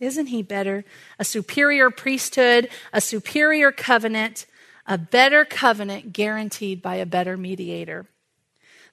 [0.00, 0.84] Isn't he better?
[1.18, 4.46] A superior priesthood, a superior covenant,
[4.86, 8.06] a better covenant guaranteed by a better mediator.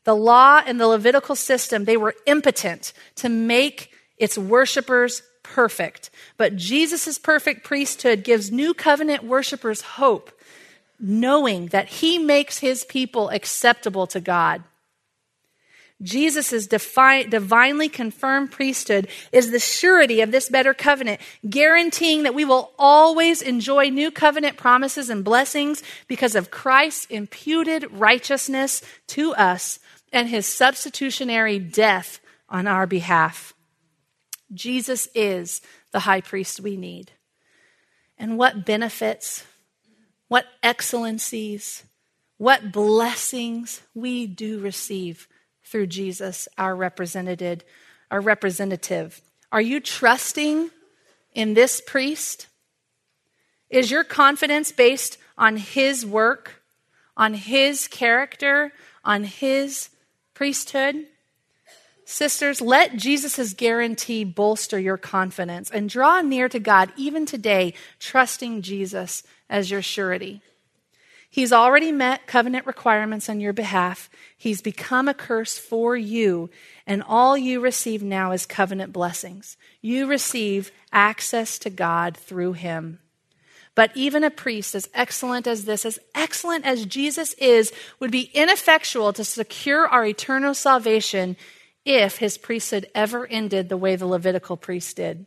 [0.03, 5.21] The law and the Levitical system, they were impotent to make its worshipers
[5.53, 6.09] perfect.
[6.37, 10.31] But Jesus' perfect priesthood gives new covenant worshipers hope,
[10.99, 14.63] knowing that he makes his people acceptable to God.
[16.01, 22.45] Jesus' defi- divinely confirmed priesthood is the surety of this better covenant, guaranteeing that we
[22.45, 29.79] will always enjoy new covenant promises and blessings because of Christ's imputed righteousness to us
[30.13, 33.53] and his substitutionary death on our behalf.
[34.53, 37.11] Jesus is the high priest we need.
[38.17, 39.45] And what benefits,
[40.27, 41.83] what excellencies,
[42.37, 45.27] what blessings we do receive
[45.63, 47.63] through Jesus, our represented,
[48.09, 49.21] our representative.
[49.51, 50.69] Are you trusting
[51.33, 52.47] in this priest?
[53.69, 56.63] Is your confidence based on his work,
[57.17, 58.71] on his character,
[59.03, 59.89] on his
[60.33, 61.05] priesthood?
[62.09, 68.61] Sisters, let Jesus' guarantee bolster your confidence and draw near to God even today, trusting
[68.61, 70.41] Jesus as your surety.
[71.29, 74.09] He's already met covenant requirements on your behalf.
[74.37, 76.49] He's become a curse for you,
[76.87, 79.57] and all you receive now is covenant blessings.
[79.81, 82.99] You receive access to God through him.
[83.75, 88.31] But even a priest as excellent as this, as excellent as Jesus is, would be
[88.33, 91.35] ineffectual to secure our eternal salvation
[91.87, 95.25] if his priesthood ever ended the way the Levitical priest did.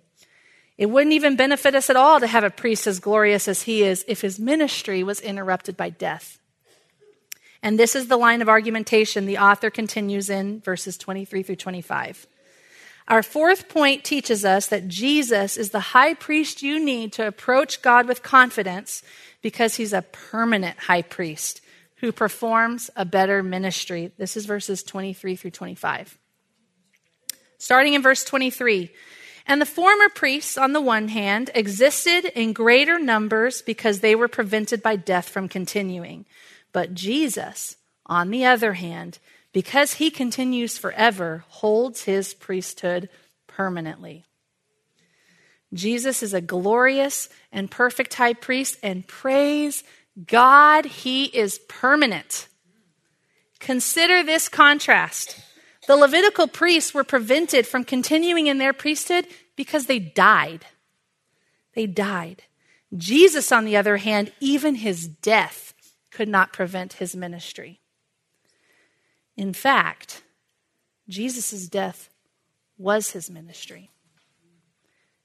[0.77, 3.83] It wouldn't even benefit us at all to have a priest as glorious as he
[3.83, 6.38] is if his ministry was interrupted by death.
[7.62, 12.27] And this is the line of argumentation the author continues in verses 23 through 25.
[13.09, 17.83] Our fourth point teaches us that Jesus is the high priest you need to approach
[17.83, 19.03] God with confidence
[19.42, 21.61] because he's a permanent high priest
[21.96, 24.12] who performs a better ministry.
[24.16, 26.18] This is verses 23 through 25.
[27.61, 28.90] Starting in verse 23.
[29.46, 34.29] And the former priests, on the one hand, existed in greater numbers because they were
[34.29, 36.25] prevented by death from continuing.
[36.73, 39.18] But Jesus, on the other hand,
[39.53, 43.11] because he continues forever, holds his priesthood
[43.46, 44.25] permanently.
[45.75, 49.85] Jesus is a glorious and perfect high priest, and praise
[50.27, 52.49] God, he is permanent.
[53.59, 55.38] Consider this contrast.
[55.90, 59.26] The Levitical priests were prevented from continuing in their priesthood
[59.57, 60.64] because they died.
[61.74, 62.44] They died.
[62.96, 65.74] Jesus, on the other hand, even his death
[66.12, 67.81] could not prevent his ministry.
[69.37, 70.22] In fact,
[71.09, 72.09] Jesus' death
[72.79, 73.90] was his ministry.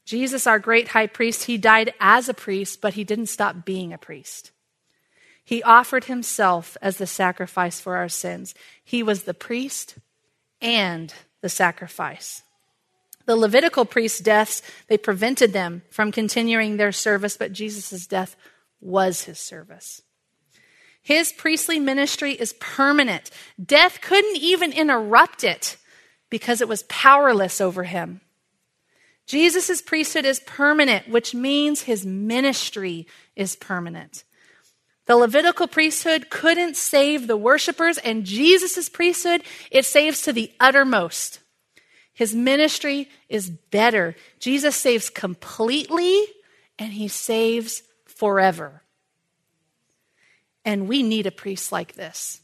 [0.04, 3.94] Jesus, our great high priest, he died as a priest, but he didn't stop being
[3.94, 4.50] a priest.
[5.44, 8.56] He offered himself as the sacrifice for our sins.
[8.84, 10.00] He was the priest
[10.66, 12.42] and the sacrifice.
[13.26, 18.36] The Levitical priests' deaths, they prevented them from continuing their service, but Jesus' death
[18.82, 20.02] was his service.
[21.02, 23.30] His priestly ministry is permanent.
[23.64, 25.78] Death couldn't even interrupt it
[26.32, 28.22] because it was powerless over him.
[29.28, 34.24] Jesus' priesthood is permanent, which means his ministry is permanent.
[35.06, 41.40] The Levitical priesthood couldn't save the worshipers, and Jesus' priesthood, it saves to the uttermost.
[42.14, 44.16] His ministry is better.
[44.40, 46.26] Jesus saves completely,
[46.80, 48.82] and he saves forever.
[50.64, 52.42] And we need a priest like this.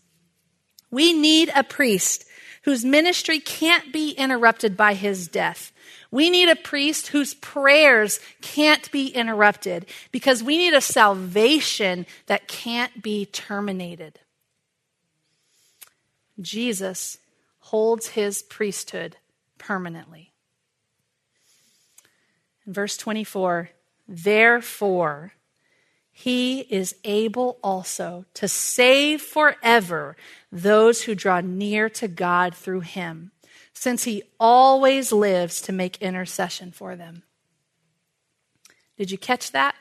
[0.92, 2.26] We need a priest
[2.64, 5.72] whose ministry can't be interrupted by his death.
[6.12, 12.48] We need a priest whose prayers can't be interrupted because we need a salvation that
[12.48, 14.20] can't be terminated.
[16.40, 17.18] Jesus
[17.60, 19.18] holds his priesthood
[19.58, 20.32] permanently.
[22.66, 23.70] In verse 24,
[24.08, 25.34] therefore,
[26.12, 30.16] he is able also to save forever
[30.52, 33.32] those who draw near to God through him
[33.74, 37.24] since he always lives to make intercession for them.
[38.98, 39.76] Did you catch that?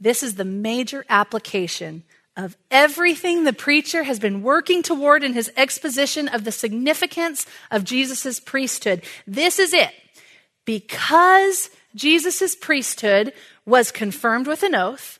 [0.00, 2.04] This is the major application
[2.36, 7.84] of everything the preacher has been working toward in his exposition of the significance of
[7.84, 9.02] Jesus' priesthood.
[9.26, 9.92] This is it.
[10.66, 13.32] Because Jesus' priesthood
[13.64, 15.18] was confirmed with an oath,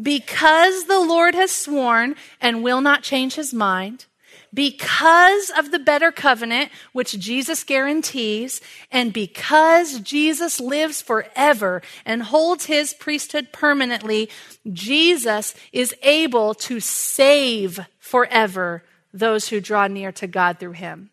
[0.00, 4.06] because the Lord has sworn and will not change his mind,
[4.54, 12.66] because of the better covenant, which Jesus guarantees, and because Jesus lives forever and holds
[12.66, 14.30] his priesthood permanently,
[14.72, 21.10] Jesus is able to save forever those who draw near to God through him.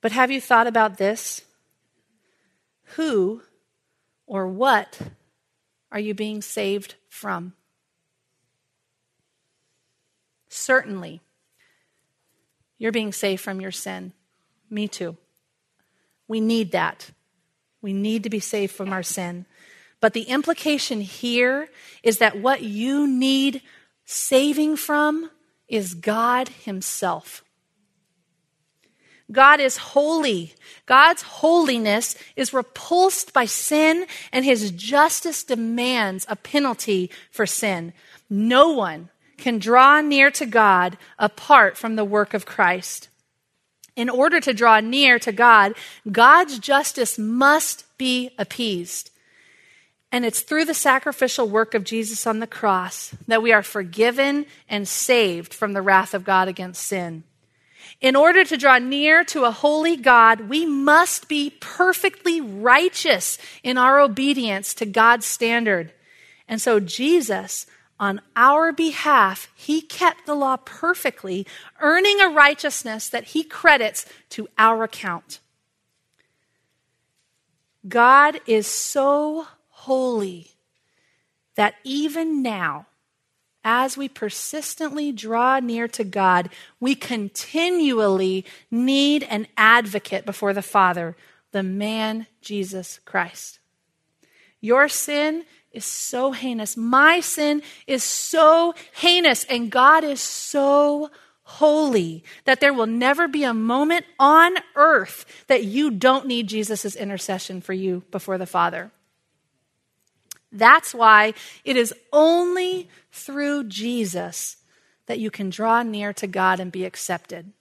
[0.00, 1.42] But have you thought about this?
[2.96, 3.42] Who
[4.28, 5.00] or what
[5.90, 7.54] are you being saved from?
[10.48, 11.20] Certainly,
[12.78, 14.12] you're being saved from your sin.
[14.70, 15.16] Me too.
[16.28, 17.10] We need that.
[17.80, 19.46] We need to be saved from our sin.
[20.00, 21.68] But the implication here
[22.02, 23.62] is that what you need
[24.04, 25.30] saving from
[25.68, 27.42] is God Himself.
[29.30, 30.54] God is holy.
[30.86, 37.92] God's holiness is repulsed by sin, and His justice demands a penalty for sin.
[38.30, 43.08] No one can draw near to God apart from the work of Christ.
[43.96, 45.74] In order to draw near to God,
[46.10, 49.10] God's justice must be appeased.
[50.10, 54.46] And it's through the sacrificial work of Jesus on the cross that we are forgiven
[54.68, 57.24] and saved from the wrath of God against sin.
[58.00, 63.76] In order to draw near to a holy God, we must be perfectly righteous in
[63.76, 65.92] our obedience to God's standard.
[66.46, 67.66] And so Jesus,
[67.98, 71.46] on our behalf, he kept the law perfectly,
[71.80, 75.40] earning a righteousness that he credits to our account.
[77.88, 80.52] God is so holy
[81.56, 82.86] that even now,
[83.64, 86.48] as we persistently draw near to God,
[86.80, 91.16] we continually need an advocate before the Father,
[91.52, 93.58] the man Jesus Christ.
[94.60, 96.76] Your sin is so heinous.
[96.76, 101.10] My sin is so heinous, and God is so
[101.42, 106.94] holy that there will never be a moment on earth that you don't need Jesus'
[106.94, 108.90] intercession for you before the Father.
[110.50, 111.34] That's why
[111.64, 114.56] it is only through Jesus
[115.06, 117.52] that you can draw near to God and be accepted.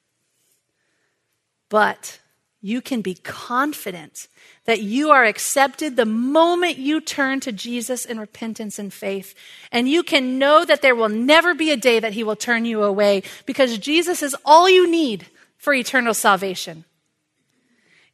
[1.69, 2.19] But
[2.61, 4.27] you can be confident
[4.65, 9.35] that you are accepted the moment you turn to Jesus in repentance and faith.
[9.71, 12.65] And you can know that there will never be a day that he will turn
[12.65, 15.27] you away because Jesus is all you need
[15.57, 16.83] for eternal salvation.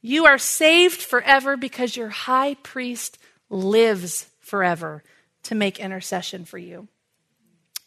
[0.01, 3.17] You are saved forever because your high priest
[3.49, 5.03] lives forever
[5.43, 6.87] to make intercession for you.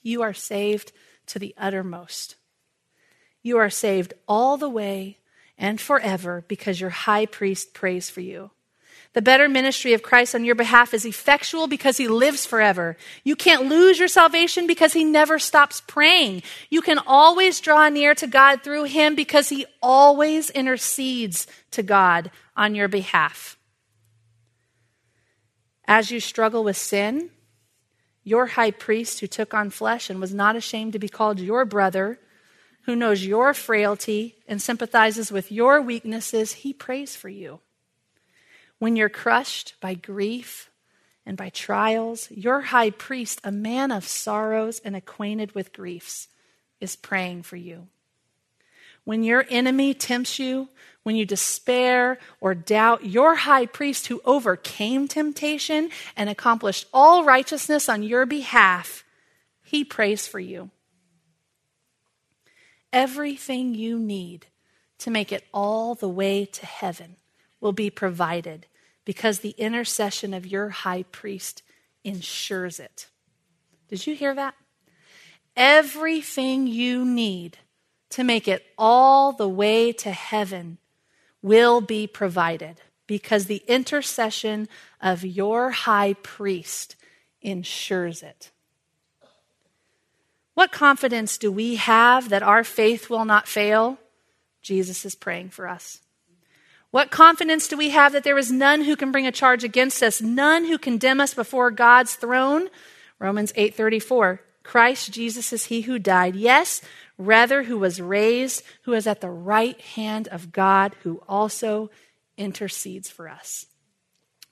[0.03, 0.93] You are saved
[1.27, 2.37] to the uttermost.
[3.43, 5.19] You are saved all the way
[5.59, 8.51] and forever because your high priest prays for you.
[9.13, 12.99] The better ministry of Christ on your behalf is effectual because he lives forever.
[13.25, 16.43] You can't lose your salvation because he never stops praying.
[16.69, 22.31] You can always draw near to God through him because he always intercedes to God
[22.57, 23.57] on your behalf.
[25.89, 27.31] As you struggle with sin,
[28.25, 31.65] your high priest who took on flesh and was not ashamed to be called your
[31.65, 32.19] brother,
[32.83, 37.61] who knows your frailty and sympathizes with your weaknesses, he prays for you.
[38.79, 40.71] When you're crushed by grief
[41.25, 46.29] and by trials, your high priest, a man of sorrows and acquainted with griefs,
[46.81, 47.89] is praying for you.
[49.05, 50.69] When your enemy tempts you
[51.07, 57.89] when you despair or doubt, your high priest who overcame temptation and accomplished all righteousness
[57.89, 59.05] on your behalf,
[59.63, 60.69] he prays for you.
[62.93, 64.49] Everything you need
[64.99, 67.15] to make it all the way to heaven
[67.61, 68.67] will be provided
[69.05, 71.63] because the intercession of your high priest
[72.03, 73.07] ensures it.
[73.87, 74.57] Did you hear that?
[75.55, 77.59] Everything you need
[78.11, 80.79] to make it all the way to heaven
[81.47, 84.69] will be provided because the intercession
[85.01, 86.97] of your high priest
[87.41, 88.51] ensures it.
[90.55, 93.99] What confidence do we have that our faith will not fail?
[94.61, 96.01] Jesus is praying for us.
[96.91, 100.03] What confidence do we have that there is none who can bring a charge against
[100.03, 102.71] us, none who condemn us before God's throne?
[103.21, 104.41] Romans 8:34.
[104.65, 106.83] Christ Jesus is he who died, yes,
[107.19, 111.91] rather who was raised, who is at the right hand of God, who also
[112.37, 113.67] intercedes for us.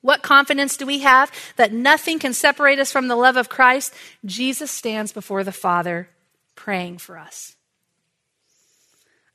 [0.00, 3.94] What confidence do we have that nothing can separate us from the love of Christ?
[4.24, 6.08] Jesus stands before the Father
[6.54, 7.56] praying for us.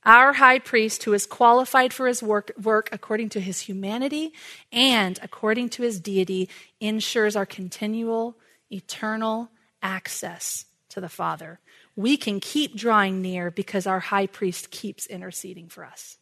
[0.04, 4.32] Our high priest, who is qualified for his work, work according to his humanity
[4.72, 6.48] and according to his deity,
[6.80, 8.36] ensures our continual,
[8.70, 9.50] eternal
[9.82, 11.60] access to the Father
[11.96, 16.16] we can keep drawing near because our high priest keeps interceding for us.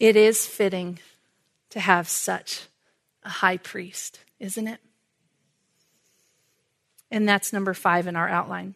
[0.00, 0.98] It is fitting
[1.70, 2.66] to have such
[3.22, 4.80] a high priest, isn't it?
[7.10, 8.74] And that's number five in our outline.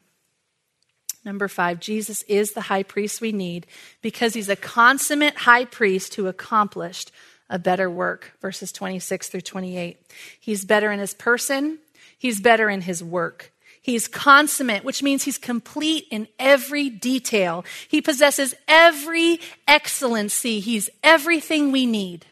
[1.25, 3.67] Number five, Jesus is the high priest we need
[4.01, 7.11] because he's a consummate high priest who accomplished
[7.51, 8.33] a better work.
[8.41, 9.99] Verses 26 through 28.
[10.39, 11.79] He's better in his person,
[12.17, 13.53] he's better in his work.
[13.89, 17.65] He's consummate, which means he's complete in every detail.
[17.89, 20.61] He possesses every excellency.
[20.61, 22.27] He's everything we need.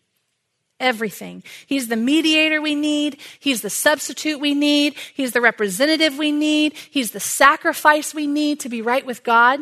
[0.78, 1.42] Everything.
[1.66, 3.16] He's the mediator we need.
[3.40, 4.96] He's the substitute we need.
[5.14, 6.74] He's the representative we need.
[6.74, 9.58] He's the sacrifice we need to be right with God.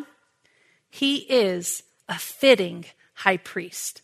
[0.90, 4.03] He is a fitting high priest.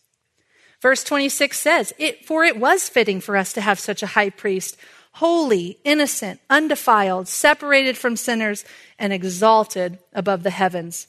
[0.81, 4.29] Verse 26 says, it, For it was fitting for us to have such a high
[4.29, 4.77] priest
[5.13, 8.65] holy, innocent, undefiled, separated from sinners,
[8.97, 11.07] and exalted above the heavens.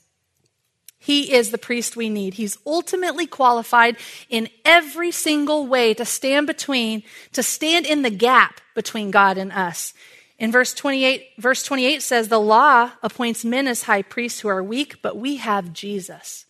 [0.99, 2.35] He is the priest we need.
[2.35, 3.97] He's ultimately qualified
[4.29, 9.51] in every single way to stand between, to stand in the gap between God and
[9.51, 9.95] us.
[10.39, 14.63] In verse 28, verse 28 says, The law appoints men as high priests who are
[14.63, 16.47] weak, but we have Jesus.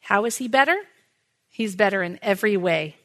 [0.00, 0.76] How is he better?
[1.48, 2.96] He's better in every way.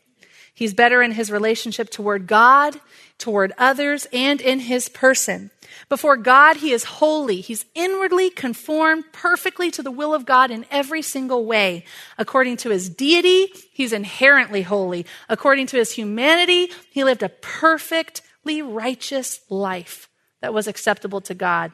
[0.53, 2.81] He's better in his relationship toward God,
[3.19, 5.51] toward others, and in his person.
[5.87, 7.41] Before God, he is holy.
[7.41, 11.85] He's inwardly conformed perfectly to the will of God in every single way.
[12.17, 15.05] According to his deity, he's inherently holy.
[15.27, 20.09] According to his humanity, he lived a perfectly righteous life
[20.41, 21.71] that was acceptable to God.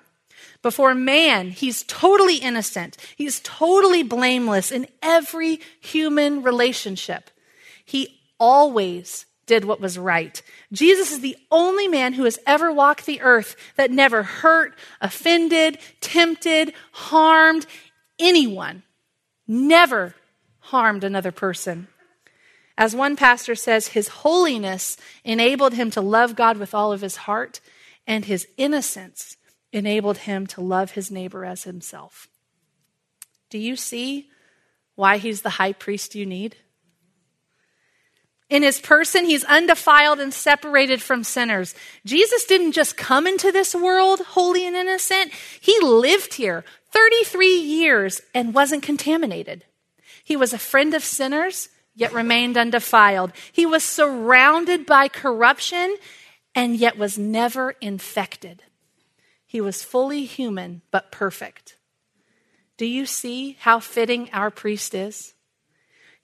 [0.62, 2.98] Before man, he's totally innocent.
[3.16, 7.30] He's totally blameless in every human relationship.
[7.86, 10.42] He always did what was right.
[10.72, 15.78] Jesus is the only man who has ever walked the earth that never hurt, offended,
[16.02, 17.66] tempted, harmed
[18.20, 18.84] anyone.
[19.48, 20.16] Never
[20.60, 21.88] harmed another person.
[22.78, 27.16] As one pastor says, his holiness enabled him to love God with all of his
[27.18, 27.62] heart,
[28.06, 29.38] and his innocence
[29.72, 32.28] enabled him to love his neighbor as himself.
[33.50, 34.30] Do you see
[34.96, 36.58] why he's the high priest you need?
[38.50, 41.74] In his person, he's undefiled and separated from sinners.
[42.06, 48.22] Jesus didn't just come into this world holy and innocent, he lived here 33 years
[48.34, 49.66] and wasn't contaminated.
[50.24, 53.32] He was a friend of sinners, yet remained undefiled.
[53.52, 55.96] He was surrounded by corruption
[56.54, 58.64] and yet was never infected.
[59.46, 61.78] He was fully human, but perfect.
[62.78, 65.35] Do you see how fitting our priest is?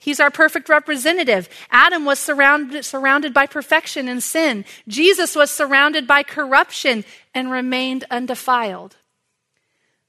[0.01, 1.47] He's our perfect representative.
[1.69, 4.65] Adam was surrounded, surrounded by perfection and sin.
[4.87, 8.95] Jesus was surrounded by corruption and remained undefiled.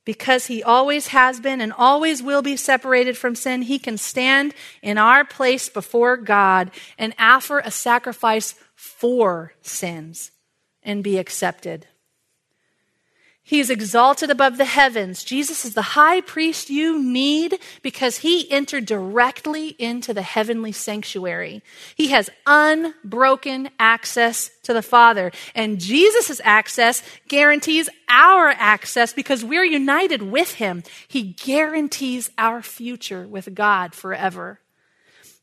[0.07, 4.55] Because he always has been and always will be separated from sin, he can stand
[4.81, 10.31] in our place before God and offer a sacrifice for sins
[10.83, 11.87] and be accepted.
[13.45, 15.25] He is exalted above the heavens.
[15.25, 21.61] Jesus is the high priest you need because he entered directly into the heavenly sanctuary.
[21.97, 25.33] He has unbroken access to the Father.
[25.57, 30.85] And Jesus' access guarantees our access because we're united with him.
[31.09, 34.61] He guarantees our future with God forever.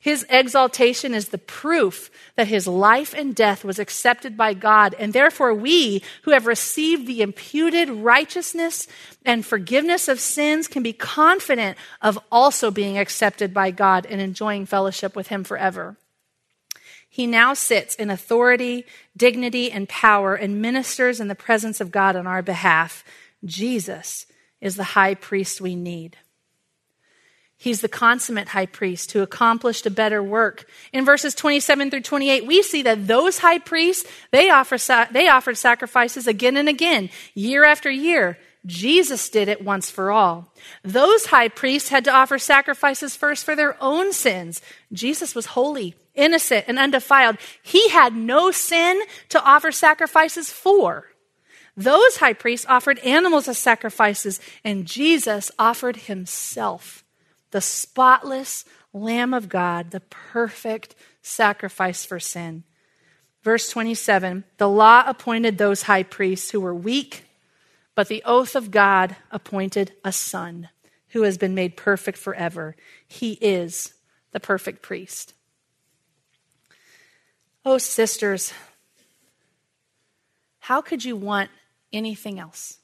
[0.01, 5.11] His exaltation is the proof that his life and death was accepted by God, and
[5.11, 8.87] therefore we who have received the imputed righteousness
[9.25, 14.65] and forgiveness of sins can be confident of also being accepted by God and enjoying
[14.65, 15.97] fellowship with him forever.
[17.09, 18.85] He now sits in authority,
[19.17, 23.03] dignity, and power and ministers in the presence of God on our behalf.
[23.43, 24.27] Jesus
[24.61, 26.15] is the high priest we need.
[27.61, 30.65] He's the consummate high priest who accomplished a better work.
[30.93, 34.77] In verses 27 through 28, we see that those high priests, they, offer,
[35.11, 38.37] they offered sacrifices again and again, year after year.
[38.65, 40.53] Jesus did it once for all.
[40.85, 44.61] Those high priests had to offer sacrifices first for their own sins.
[44.93, 47.35] Jesus was holy, innocent, and undefiled.
[47.61, 51.07] He had no sin to offer sacrifices for.
[51.75, 57.03] Those high priests offered animals as sacrifices, and Jesus offered himself
[57.51, 62.63] the spotless Lamb of God, the perfect sacrifice for sin.
[63.43, 67.25] Verse 27 The law appointed those high priests who were weak,
[67.95, 70.69] but the oath of God appointed a son
[71.09, 72.75] who has been made perfect forever.
[73.07, 73.93] He is
[74.31, 75.33] the perfect priest.
[77.65, 78.53] Oh, sisters,
[80.59, 81.49] how could you want
[81.91, 82.77] anything else?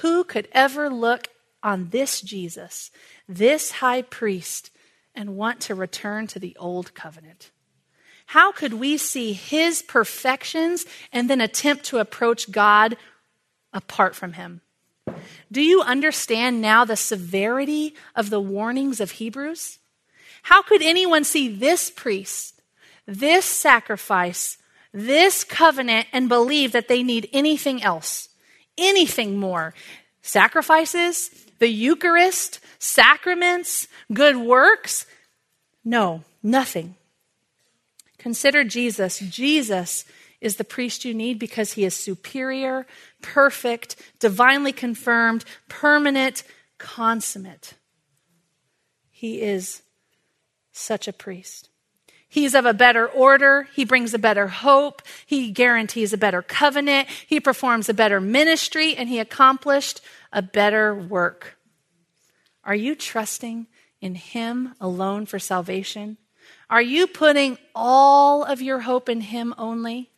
[0.00, 1.28] Who could ever look
[1.62, 2.90] on this Jesus,
[3.28, 4.70] this high priest,
[5.14, 7.50] and want to return to the old covenant?
[8.26, 12.96] How could we see his perfections and then attempt to approach God
[13.72, 14.60] apart from him?
[15.50, 19.78] Do you understand now the severity of the warnings of Hebrews?
[20.42, 22.60] How could anyone see this priest,
[23.06, 24.58] this sacrifice,
[24.92, 28.28] this covenant, and believe that they need anything else,
[28.76, 29.72] anything more?
[30.20, 35.06] Sacrifices, the Eucharist, sacraments, good works?
[35.84, 36.96] No, nothing.
[38.18, 39.18] Consider Jesus.
[39.18, 40.04] Jesus
[40.40, 42.86] is the priest you need because he is superior,
[43.22, 46.44] perfect, divinely confirmed, permanent,
[46.78, 47.74] consummate.
[49.10, 49.82] He is
[50.72, 51.70] such a priest.
[52.28, 53.68] He's of a better order.
[53.74, 55.02] He brings a better hope.
[55.24, 57.08] He guarantees a better covenant.
[57.26, 60.02] He performs a better ministry and he accomplished
[60.32, 61.58] a better work.
[62.64, 63.66] Are you trusting
[64.00, 66.18] in him alone for salvation?
[66.68, 70.10] Are you putting all of your hope in him only?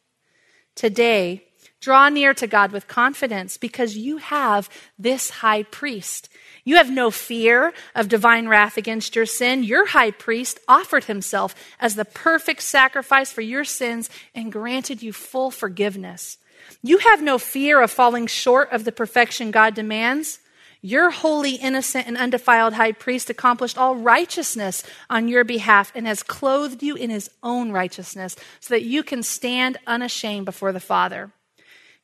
[0.74, 1.44] Today,
[1.80, 4.68] draw near to God with confidence because you have
[4.98, 6.28] this high priest
[6.64, 9.64] you have no fear of divine wrath against your sin.
[9.64, 15.12] Your high priest offered himself as the perfect sacrifice for your sins and granted you
[15.12, 16.38] full forgiveness.
[16.82, 20.40] You have no fear of falling short of the perfection God demands.
[20.82, 26.22] Your holy, innocent, and undefiled high priest accomplished all righteousness on your behalf and has
[26.22, 31.32] clothed you in his own righteousness so that you can stand unashamed before the Father.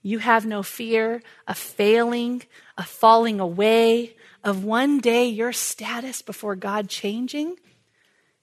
[0.07, 2.45] You have no fear of failing,
[2.79, 7.57] of falling away, of one day your status before God changing,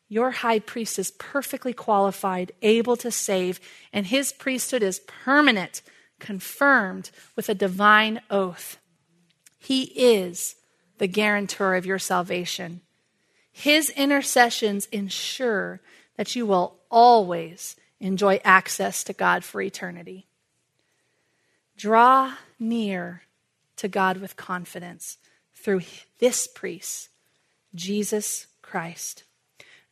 [0.10, 3.62] your high priest is perfectly qualified, able to save,
[3.94, 5.82] and his priesthood is permanent,
[6.20, 8.78] confirmed with a divine oath.
[9.58, 10.58] He is
[10.98, 12.82] the guarantor of your salvation.
[13.54, 15.80] His intercessions ensure
[16.18, 20.28] that you will always enjoy access to God for eternity.
[21.78, 23.24] Draw near
[23.78, 25.18] to God with confidence
[25.56, 25.82] through
[26.20, 27.10] this priest,
[27.74, 29.24] Jesus Christ.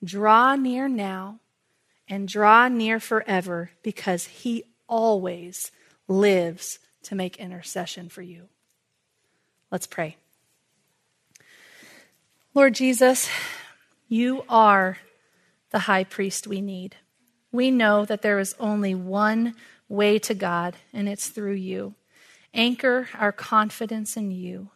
[0.04, 1.40] Draw near now
[2.08, 5.72] and draw near forever because he always
[6.08, 8.50] lives to make intercession for you.
[9.72, 10.18] Let's pray.
[12.54, 13.30] Lord Jesus,
[14.10, 14.98] you are
[15.70, 16.98] the high priest we need.
[17.52, 19.56] We know that there is only one
[19.92, 21.96] way to God, and it's through you.
[22.54, 24.70] Anchor our confidence in you.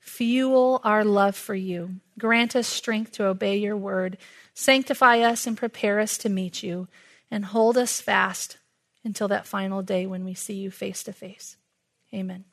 [0.00, 1.96] Fuel our love for you.
[2.18, 4.18] Grant us strength to obey your word.
[4.52, 6.88] Sanctify us and prepare us to meet you.
[7.30, 8.58] And hold us fast
[9.02, 11.56] until that final day when we see you face to face.
[12.12, 12.44] Amen.